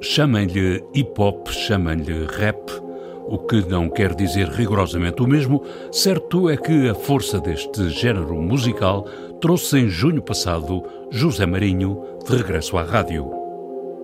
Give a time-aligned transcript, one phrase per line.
[0.00, 2.70] Chamem-lhe hip hop, chamem-lhe rap,
[3.26, 5.60] o que não quer dizer rigorosamente o mesmo,
[5.90, 9.04] certo é que a força deste género musical
[9.40, 13.38] trouxe em junho passado José Marinho de regresso à rádio.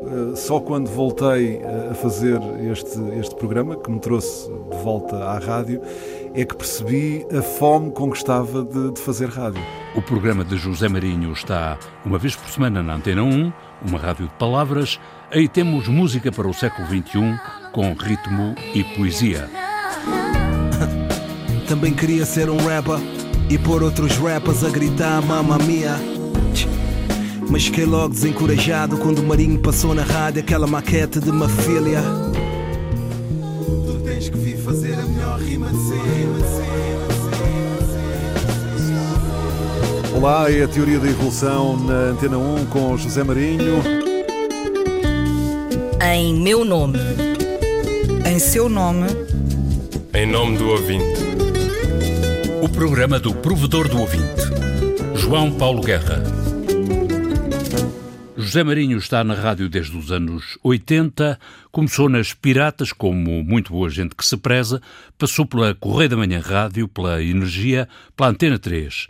[0.04, 2.38] Eh, só quando voltei eh, a fazer
[2.70, 5.80] este, este programa, que me trouxe de volta à rádio,
[6.34, 9.62] é que percebi a fome com que estava de, de fazer rádio.
[9.95, 13.52] O programa de José Marinho está uma vez por semana na Antena 1,
[13.85, 14.98] uma rádio de palavras.
[15.30, 17.38] Aí temos música para o século XXI
[17.73, 19.48] com ritmo e poesia.
[21.69, 22.98] Também queria ser um rapper
[23.48, 25.97] e pôr outros rappers a gritar mamma mia.
[27.51, 32.23] Mas fiquei logo desencorajado quando o Marinho passou na rádio aquela maquete de uma filha.
[40.24, 43.83] Olá, é a Teoria da Evolução na Antena 1 com José Marinho.
[46.02, 46.98] Em meu nome.
[48.27, 49.06] Em seu nome.
[50.14, 51.20] Em nome do ouvinte.
[52.62, 54.41] O programa do provedor do ouvinte.
[55.14, 56.22] João Paulo Guerra.
[58.34, 61.39] José Marinho está na rádio desde os anos 80,
[61.70, 64.80] começou nas Piratas, como muito boa gente que se preza,
[65.19, 67.86] passou pela Correia da Manhã Rádio, pela Energia,
[68.17, 69.08] pela Antena 3.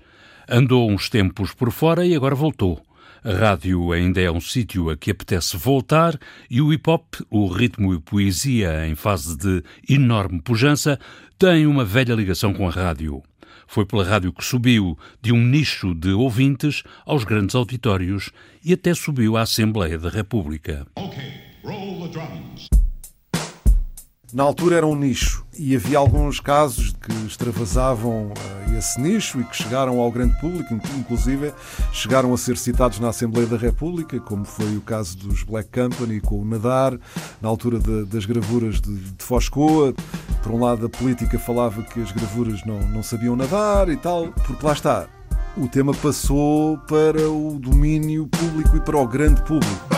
[0.48, 2.83] Andou uns tempos por fora e agora voltou.
[3.25, 6.19] A rádio ainda é um sítio a que apetece voltar
[6.51, 10.98] e o hip hop, o ritmo e poesia em fase de enorme pujança,
[11.39, 13.23] tem uma velha ligação com a rádio.
[13.67, 18.31] Foi pela rádio que subiu de um nicho de ouvintes aos grandes auditórios
[18.62, 20.86] e até subiu à Assembleia da República.
[24.35, 29.45] Na altura era um nicho e havia alguns casos que extravasavam uh, esse nicho e
[29.45, 31.53] que chegaram ao grande público, inclusive
[31.93, 36.21] chegaram a ser citados na Assembleia da República, como foi o caso dos Black Company
[36.21, 36.99] com o Nadar,
[37.41, 39.95] na altura de, das gravuras de, de Foscoa.
[40.43, 44.33] Por um lado, a política falava que as gravuras não, não sabiam nadar e tal,
[44.33, 45.07] porque lá está,
[45.57, 49.94] o tema passou para o domínio público e para o grande público.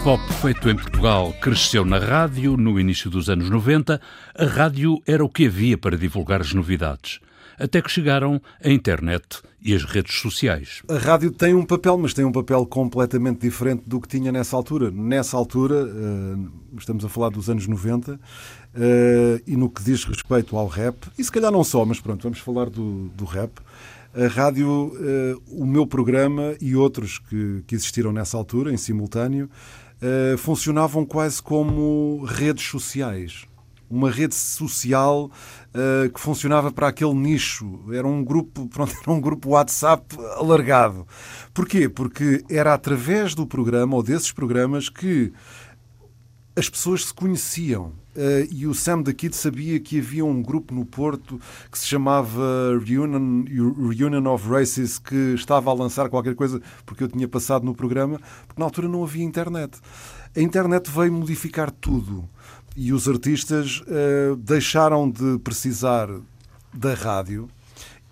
[0.00, 4.00] Hip hop feito em Portugal cresceu na rádio no início dos anos 90.
[4.34, 7.20] A rádio era o que havia para divulgar as novidades.
[7.58, 10.82] Até que chegaram a internet e as redes sociais.
[10.88, 14.56] A rádio tem um papel, mas tem um papel completamente diferente do que tinha nessa
[14.56, 14.90] altura.
[14.90, 18.18] Nessa altura, eh, estamos a falar dos anos 90,
[18.74, 22.22] eh, e no que diz respeito ao rap, e se calhar não só, mas pronto,
[22.22, 23.52] vamos falar do, do rap.
[24.12, 24.92] A rádio,
[25.46, 29.48] o meu programa e outros que, que existiram nessa altura, em simultâneo,
[30.00, 33.44] uh, funcionavam quase como redes sociais.
[33.88, 35.24] Uma rede social
[35.74, 37.80] uh, que funcionava para aquele nicho.
[37.92, 41.06] Era um grupo, pronto, era um grupo WhatsApp alargado.
[41.52, 41.88] Porquê?
[41.88, 45.32] Porque era através do programa ou desses programas que
[46.60, 47.92] as pessoas se conheciam.
[48.14, 51.40] Uh, e o Sam da Kid sabia que havia um grupo no Porto
[51.70, 53.44] que se chamava Reunion,
[53.88, 58.20] Reunion of Races que estava a lançar qualquer coisa porque eu tinha passado no programa,
[58.46, 59.78] porque na altura não havia internet.
[60.36, 62.28] A internet veio modificar tudo
[62.76, 66.08] e os artistas uh, deixaram de precisar
[66.74, 67.48] da rádio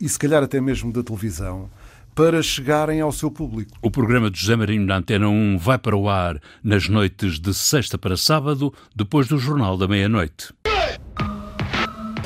[0.01, 1.69] e se calhar até mesmo da televisão
[2.19, 3.79] para chegarem ao seu público.
[3.81, 7.55] O programa de José Marinho na Antena 1 vai para o ar nas noites de
[7.55, 10.53] sexta para sábado, depois do Jornal da Meia-Noite.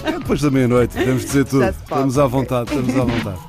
[0.02, 1.66] É depois da meia-noite, podemos dizer tudo.
[1.68, 3.40] Estamos à vontade, estamos à vontade.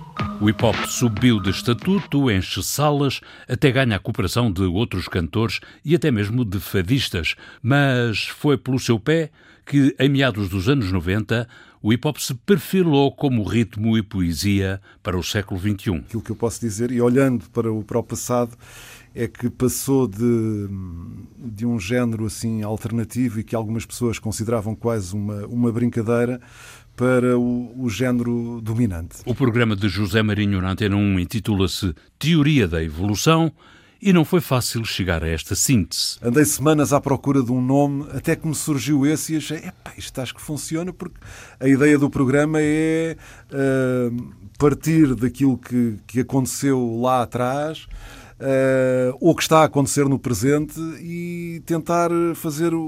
[0.42, 5.62] O hip hop subiu de estatuto, enche salas, até ganha a cooperação de outros cantores
[5.86, 7.36] e até mesmo de fadistas.
[7.62, 9.32] Mas foi pelo seu pé
[9.66, 11.48] que, em meados dos anos 90,
[11.82, 15.96] o hip hop se perfilou como ritmo e poesia para o século XXI.
[15.98, 18.58] Aquilo que eu posso dizer, e olhando para o, para o passado,
[19.16, 20.68] é que passou de,
[21.38, 26.42] de um género assim alternativo e que algumas pessoas consideravam quase uma, uma brincadeira
[26.96, 29.18] para o, o, género dominante.
[29.26, 33.52] O programa de José Marinho na Antena 1 intitula-se Teoria da Evolução
[34.04, 36.18] e não foi fácil chegar a esta síntese.
[36.22, 39.94] Andei semanas à procura de um nome, até que me surgiu esse e achei, epá,
[39.98, 41.18] isto acho que funciona, porque
[41.58, 43.16] a ideia do programa é
[43.50, 47.88] uh, partir daquilo que, que aconteceu lá atrás
[48.44, 52.82] uh, ou que está a acontecer no presente e tentar fazer o,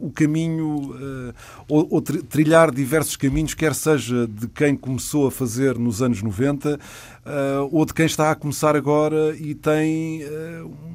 [0.00, 1.34] o caminho uh,
[1.68, 6.74] ou, ou, trilhar diversos caminhos, quer seja de quem começou a fazer nos anos 90
[6.74, 6.78] uh,
[7.24, 10.22] eh, ou de quem está a começar agora e tem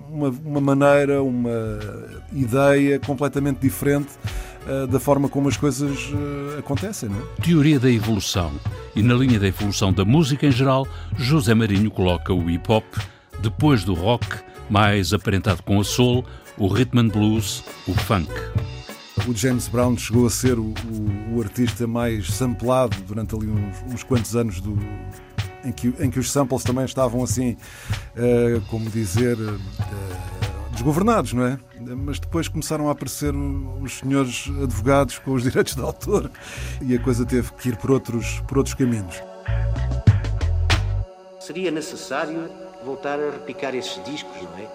[0.10, 1.80] uma, uma maneira, uma
[2.34, 4.10] ideia completamente diferente
[4.90, 5.98] da forma como as coisas
[6.60, 7.08] acontecem.
[7.08, 7.42] Não é?
[7.42, 8.52] Teoria da evolução.
[8.96, 10.86] E na linha da evolução da música em geral,
[11.18, 12.84] José Marinho coloca o hip hop,
[13.40, 14.26] depois do rock,
[14.70, 16.26] mais aparentado com a soul,
[16.58, 18.32] o rhythm and blues, o funk.
[19.28, 23.94] O James Brown chegou a ser o, o, o artista mais samplado durante ali uns,
[23.94, 24.78] uns quantos anos do,
[25.66, 27.58] em, que, em que os samples também estavam assim,
[28.16, 29.60] uh, como dizer, uh,
[30.72, 31.60] desgovernados, não é?
[31.80, 36.32] Mas depois começaram a aparecer os senhores advogados com os direitos de autor
[36.82, 39.22] e a coisa teve que ir por outros, por outros caminhos.
[41.40, 42.50] Seria necessário
[42.88, 44.66] voltar a repicar esses discos, não é?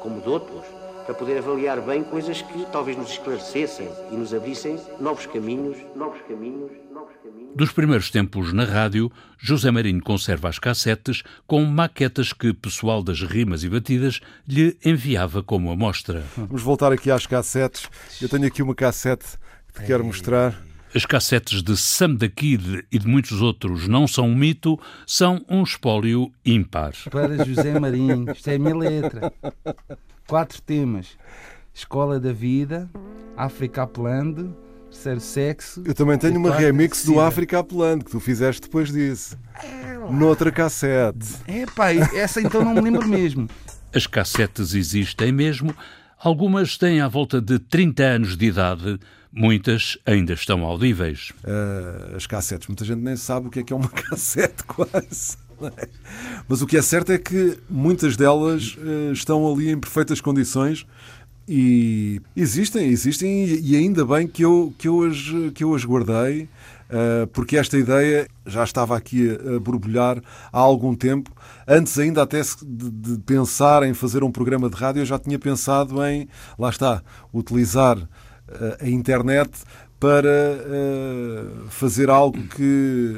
[0.00, 0.64] Como de outros
[1.04, 6.20] para poder avaliar bem coisas que talvez nos esclarecessem e nos abrissem novos caminhos, novos
[6.28, 7.56] caminhos, novos caminhos.
[7.56, 13.22] Dos primeiros tempos na rádio, José Marinho conserva as cassetes com maquetas que pessoal das
[13.22, 16.24] rimas e batidas lhe enviava como amostra.
[16.36, 17.88] Vamos voltar aqui às cassetes.
[18.20, 19.26] Eu tenho aqui uma cassete
[19.72, 20.67] que te quero mostrar.
[20.94, 25.44] As cassetes de Sam da Kid e de muitos outros não são um mito, são
[25.48, 26.92] um espólio ímpar.
[27.10, 29.32] Para José Marinho, isto é a minha letra
[30.28, 31.08] quatro temas:
[31.74, 32.88] Escola da Vida,
[33.36, 34.54] África Apelando,
[34.90, 35.82] Terceiro Sexo.
[35.84, 39.36] Eu também tenho uma remix do África Apelando que tu fizeste depois disso.
[40.10, 41.36] Noutra cassete.
[41.46, 43.48] É pá, essa então não me lembro mesmo.
[43.92, 45.74] As cassetes existem mesmo.
[46.18, 48.98] Algumas têm à volta de 30 anos de idade,
[49.32, 51.32] muitas ainda estão audíveis.
[51.44, 55.36] Uh, as cassetes, muita gente nem sabe o que é que é uma cassete, quase.
[56.48, 60.86] Mas o que é certo é que muitas delas uh, estão ali em perfeitas condições
[61.48, 65.16] e existem, existem e ainda bem que eu, que eu, as,
[65.54, 70.22] que eu as guardei, uh, porque esta ideia já estava aqui a, a borbulhar
[70.52, 71.32] há algum tempo.
[71.66, 75.38] Antes ainda até de, de, pensar em fazer um programa de rádio, eu já tinha
[75.38, 76.28] pensado em,
[76.58, 77.02] lá está,
[77.32, 77.96] utilizar
[78.80, 79.50] a internet
[80.00, 80.30] para
[81.68, 83.16] fazer algo que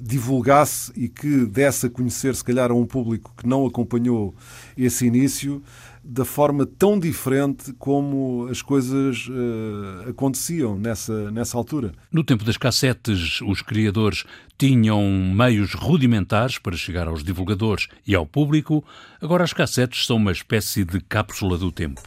[0.00, 4.34] divulgasse e que desse a conhecer, se calhar, a um público que não acompanhou
[4.76, 5.62] esse início,
[6.04, 11.92] da forma tão diferente como as coisas uh, aconteciam nessa, nessa altura.
[12.10, 14.24] No tempo das cassetes, os criadores
[14.56, 15.02] tinham
[15.34, 18.82] meios rudimentares para chegar aos divulgadores e ao público.
[19.20, 22.00] Agora as cassetes são uma espécie de cápsula do tempo.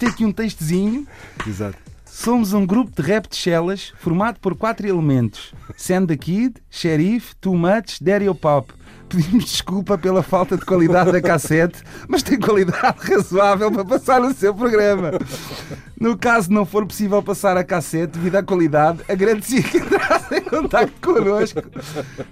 [0.00, 1.06] Tem aqui um textozinho.
[1.46, 1.89] Exato.
[2.12, 5.54] Somos um grupo de rap de chelas formado por quatro elementos:
[6.06, 8.74] the Kid, Sheriff, Too Much, Daddy Pop
[9.10, 14.32] pedimos desculpa pela falta de qualidade da cassete, mas tem qualidade razoável para passar no
[14.32, 15.10] seu programa.
[16.00, 20.40] No caso não for possível passar a cassete devido à qualidade, agradecia que entrasse em
[20.40, 21.60] contato connosco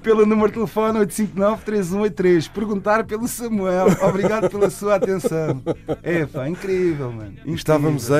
[0.02, 2.50] pelo número de telefone 859-3183.
[2.50, 3.88] Perguntar pelo Samuel.
[4.02, 5.60] Obrigado pela sua atenção.
[6.02, 7.32] É, incrível, mano.
[7.32, 7.54] Incrível.
[7.54, 8.10] Estávamos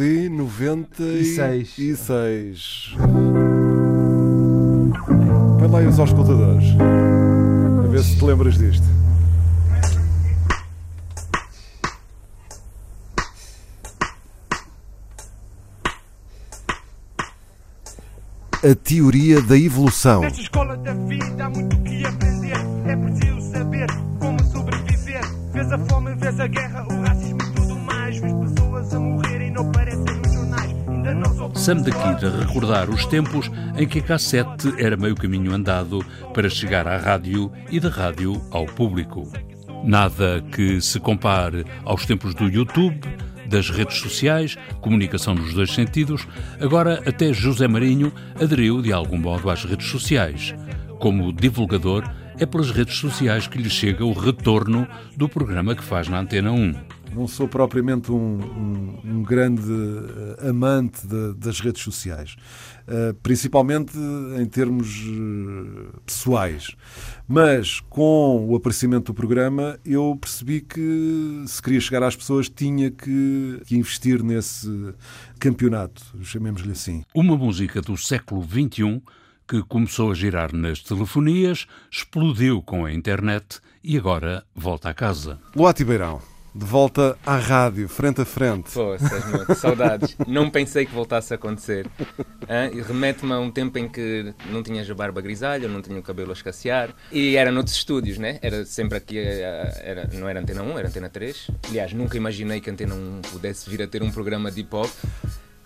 [0.00, 0.28] em
[0.62, 1.78] 1996.
[1.78, 2.94] E seis.
[5.58, 6.66] Põe lá aí os auscultadores
[7.92, 8.86] ver se te lembras disto.
[18.64, 20.22] A teoria da evolução.
[20.22, 22.56] Nesta escola da vida há muito que aprender.
[22.86, 23.86] É preciso saber
[24.20, 25.22] como sobreviver.
[25.52, 27.01] Vês a fome, vês a guerra, o
[31.62, 33.48] Sam daqui a recordar os tempos
[33.78, 36.04] em que a cassete era meio caminho andado
[36.34, 39.30] para chegar à rádio e da rádio ao público.
[39.84, 43.00] Nada que se compare aos tempos do YouTube,
[43.46, 46.26] das redes sociais, comunicação nos dois sentidos,
[46.60, 50.52] agora até José Marinho aderiu de algum modo às redes sociais.
[50.98, 52.02] Como divulgador,
[52.40, 54.84] é pelas redes sociais que lhe chega o retorno
[55.16, 60.48] do programa que faz na Antena 1 não sou propriamente um, um, um grande eh,
[60.48, 62.36] amante de, das redes sociais,
[62.88, 63.96] uh, principalmente
[64.38, 66.74] em termos uh, pessoais.
[67.28, 72.90] Mas com o aparecimento do programa, eu percebi que se queria chegar às pessoas, tinha
[72.90, 74.94] que, que investir nesse
[75.38, 77.02] campeonato, chamemos-lhe assim.
[77.14, 79.02] Uma música do século XXI
[79.46, 85.38] que começou a girar nas telefonias, explodiu com a internet e agora volta a casa.
[85.54, 88.70] Luati Beirão de volta à rádio, frente a frente.
[88.72, 90.14] Poças, saudades.
[90.26, 91.86] Não pensei que voltasse a acontecer.
[92.86, 96.30] Remete-me a um tempo em que não tinhas a barba grisalha, não tinha o cabelo
[96.30, 96.90] a escassear.
[97.10, 98.38] E era noutros estúdios, né?
[98.42, 101.50] Era sempre aqui, eh, era, não era Antena 1, era Antena 3.
[101.68, 104.74] Aliás, nunca imaginei que a Antena 1 pudesse vir a ter um programa de hip
[104.74, 104.90] hop.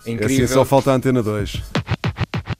[0.04, 0.44] É Incrível.
[0.44, 1.62] Assim só falta a Antena 2.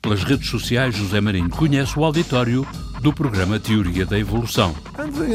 [0.03, 2.67] Pelas redes sociais, José Marinho conhece o auditório
[3.01, 4.75] do programa Teoria da Evolução.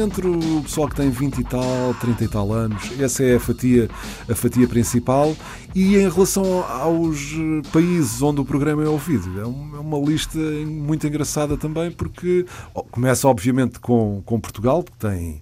[0.00, 3.00] Entre o pessoal que tem 20 e tal, 30 e tal anos.
[3.00, 3.88] Essa é a fatia,
[4.28, 5.34] a fatia principal.
[5.74, 7.34] E em relação aos
[7.72, 12.44] países onde o programa é ouvido, é uma lista muito engraçada também, porque
[12.90, 15.40] começa obviamente com, com Portugal, que tem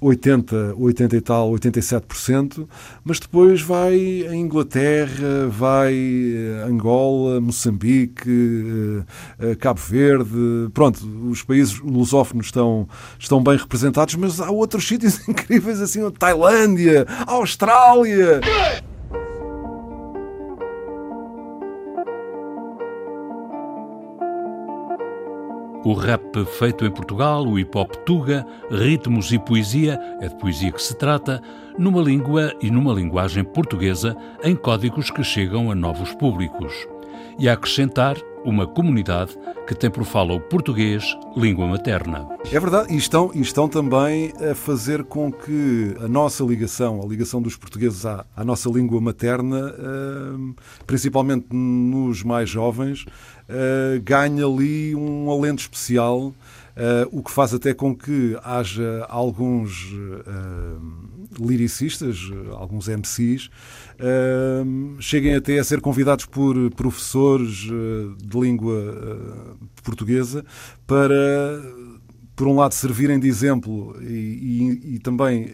[0.00, 2.66] 80, 80 e tal, 87%,
[3.04, 5.94] mas depois vai a Inglaterra, vai
[6.66, 8.28] Angola, Moçambique,
[9.40, 12.88] eh, eh, Cabo Verde, pronto, os países lusófonos estão,
[13.18, 18.40] estão bem representados, mas há outros sítios incríveis assim, Tailândia, Austrália.
[25.84, 30.72] O rap feito em Portugal, o hip hop tuga, ritmos e poesia, é de poesia
[30.72, 31.40] que se trata,
[31.78, 36.74] numa língua e numa linguagem portuguesa, em códigos que chegam a novos públicos.
[37.38, 38.16] E a acrescentar
[38.48, 39.36] uma comunidade
[39.66, 41.04] que tem por fala o português,
[41.36, 42.26] língua materna.
[42.50, 47.06] É verdade, e estão, e estão também a fazer com que a nossa ligação, a
[47.06, 49.74] ligação dos portugueses à, à nossa língua materna,
[50.86, 53.04] principalmente nos mais jovens,
[53.48, 56.32] uh, ganhe ali um alento especial.
[56.78, 61.07] Uh, o que faz até com que haja alguns uh,
[61.38, 62.18] liricistas,
[62.52, 63.50] alguns MCs,
[65.00, 67.66] cheguem até a ser convidados por professores
[68.18, 70.44] de língua portuguesa
[70.86, 71.60] para
[72.38, 74.04] por um lado, servirem de exemplo e,
[74.84, 75.50] e, e, também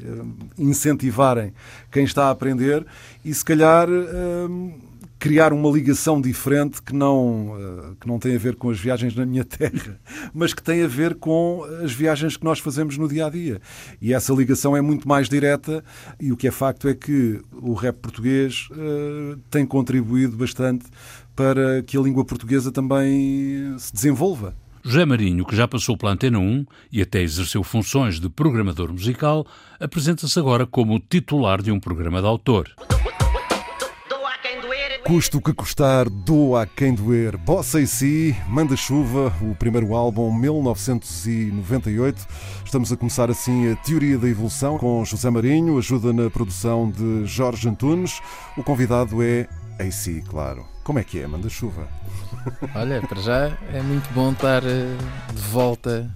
[0.59, 1.55] incentivarem
[1.91, 2.85] quem está a aprender,
[3.25, 3.89] e se calhar
[5.25, 9.17] criar uma ligação diferente que não, eh, que não tem a ver com as viagens
[9.17, 9.99] na minha terra,
[10.35, 13.59] mas que tem a ver com as viagens que nós fazemos no dia a dia.
[14.03, 15.83] E essa ligação é muito mais direta,
[16.21, 20.85] e o que é facto é que o rap português uh, tem contribuído bastante
[21.35, 24.55] para que a língua portuguesa também se desenvolva.
[24.85, 29.47] José Marinho, que já passou pela Antena 1 e até exerceu funções de programador musical,
[29.81, 32.69] apresenta-se agora como titular de um programa de autor.
[35.05, 37.37] Custo que custar, doa a quem doer.
[37.37, 42.27] Bossa e Si, Manda Chuva, o primeiro álbum, 1998.
[42.65, 47.27] Estamos a começar assim a Teoria da Evolução com José Marinho, ajuda na produção de
[47.27, 48.23] Jorge Antunes.
[48.57, 49.47] O convidado é
[49.79, 50.65] AC, claro.
[50.83, 51.87] Como é que é, Manda Chuva?
[52.75, 54.97] Olha, para já é muito bom estar eh,
[55.35, 56.11] de volta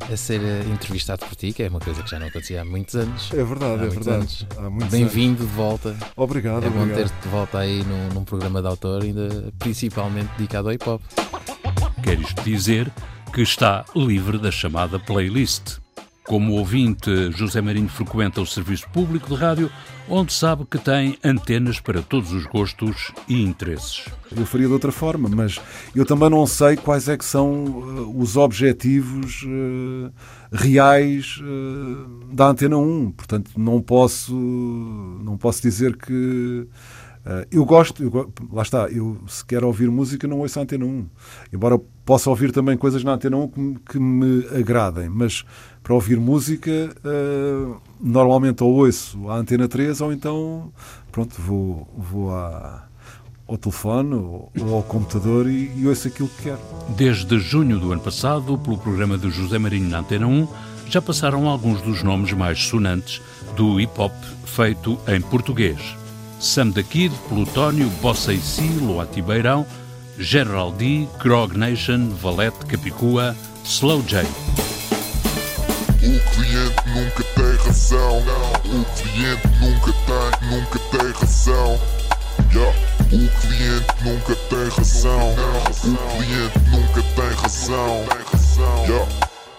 [0.00, 2.64] a ser eh, entrevistado por ti, que é uma coisa que já não acontecia há
[2.64, 3.30] muitos anos.
[3.32, 4.48] É verdade, é verdade.
[4.90, 5.96] Bem-vindo de volta.
[6.16, 6.64] Obrigado.
[6.64, 10.74] É bom ter-te de volta aí num, num, programa de autor, ainda principalmente dedicado ao
[10.74, 11.02] hip hop.
[12.02, 12.92] Quer isto dizer
[13.32, 15.78] que está livre da chamada playlist.
[16.26, 19.70] Como ouvinte, José Marinho frequenta o serviço público de rádio,
[20.08, 24.06] onde sabe que tem antenas para todos os gostos e interesses.
[24.36, 25.60] Eu faria de outra forma, mas
[25.94, 30.12] eu também não sei quais é que são uh, os objetivos uh,
[30.50, 33.12] reais uh, da Antena 1.
[33.12, 34.34] Portanto, não posso,
[35.22, 36.66] não posso dizer que
[37.50, 41.06] eu gosto, eu, lá está, eu se quero ouvir música não ouço a Antena 1.
[41.52, 45.44] Embora possa ouvir também coisas na Antena 1 que, que me agradem, mas
[45.82, 50.72] para ouvir música uh, normalmente ou ouço a Antena 3 ou então
[51.10, 52.86] pronto, vou, vou à,
[53.48, 56.60] ao telefone ou, ou ao computador e, e ouço aquilo que quero.
[56.96, 60.48] Desde junho do ano passado, pelo programa de José Marinho na Antena 1,
[60.88, 63.20] já passaram alguns dos nomes mais sonantes
[63.56, 64.12] do hip-hop
[64.44, 66.05] feito em português.
[66.40, 69.66] Sam da Kid, Plutónio, Bossa e Si, Loati Beirão,
[70.18, 74.26] General D, Grog Nation, Valete, Capicua, Slow J.
[76.02, 78.18] O cliente nunca tem razão.
[78.64, 81.80] O cliente nunca tem, nunca tem razão.
[82.52, 82.78] Yeah.
[83.06, 85.32] O cliente nunca tem razão.
[85.32, 88.04] O cliente nunca tem razão.
[88.86, 89.06] Yeah.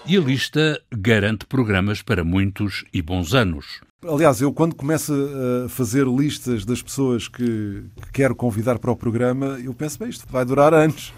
[0.06, 3.80] E a lista garante programas para muitos e bons anos.
[4.06, 8.96] Aliás, eu quando começo a fazer listas das pessoas que, que quero convidar para o
[8.96, 11.12] programa, eu penso, bem, isto vai durar anos.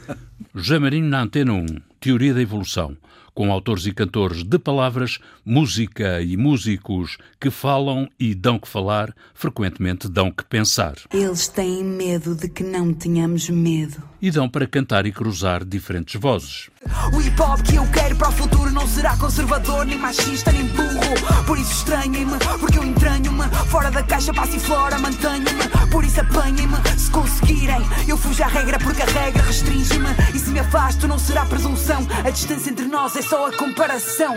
[0.54, 1.66] José Marinho na Antena 1,
[2.02, 2.96] Teoria da Evolução
[3.34, 9.14] com autores e cantores de palavras, música e músicos que falam e dão que falar,
[9.34, 10.94] frequentemente dão que pensar.
[11.12, 14.02] Eles têm medo de que não tenhamos medo.
[14.20, 16.70] E dão para cantar e cruzar diferentes vozes.
[17.12, 20.64] O hip hop que eu quero para o futuro não será conservador, nem machista, nem
[20.66, 21.44] burro.
[21.46, 23.48] Por isso estranhem-me, porque eu entranho-me.
[23.68, 25.90] Fora da caixa, passo e fora, mantenho-me.
[25.90, 27.80] Por isso apanhem-me, se conseguirem.
[28.06, 30.08] Eu fujo à regra porque a regra restringe-me.
[30.34, 31.91] E se me afasto, não será presunção.
[32.24, 34.34] A distância entre nós é só a comparação.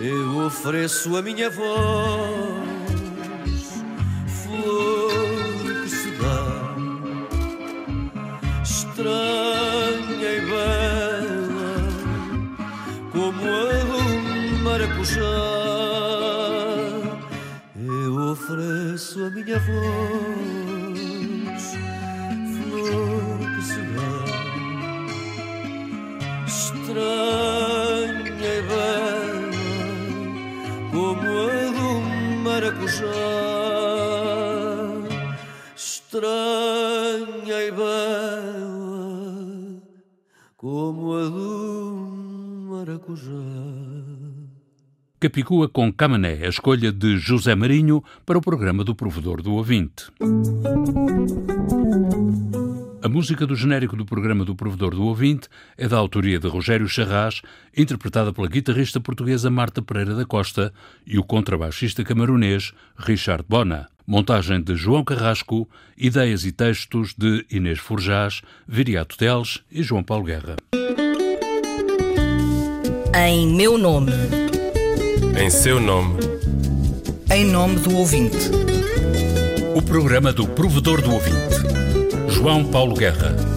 [0.00, 1.64] Eu ofereço a minha voz,
[4.26, 5.12] flor
[5.84, 6.74] que se dá,
[8.62, 11.76] estranha e bela,
[13.12, 15.20] como a maracujá.
[17.76, 20.73] Eu ofereço a minha voz,
[26.84, 29.50] estranha e bela,
[30.92, 32.00] como a do
[32.42, 33.06] maracujá.
[35.74, 39.02] Estranha e bela,
[40.56, 42.10] como a do
[42.70, 43.32] maracujá.
[45.18, 50.12] Capicua com Camané, a escolha de José Marinho para o programa do Provedor do Ouvinte.
[53.04, 55.46] A música do genérico do programa do Provedor do Ouvinte
[55.76, 57.42] é da autoria de Rogério Charras,
[57.76, 60.72] interpretada pela guitarrista portuguesa Marta Pereira da Costa
[61.06, 63.88] e o contrabaixista camarunês Richard Bona.
[64.06, 65.68] Montagem de João Carrasco,
[65.98, 70.56] ideias e textos de Inês Forjás, Viriato Teles e João Paulo Guerra.
[73.14, 74.12] Em meu nome.
[75.38, 76.20] Em seu nome.
[77.30, 78.48] Em nome do ouvinte.
[79.76, 82.03] O programa do Provedor do Ouvinte.
[82.34, 83.53] João Paulo Guerra.